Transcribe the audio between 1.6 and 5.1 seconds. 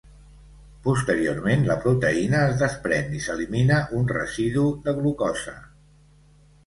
la proteïna es desprèn i s'elimina un residu de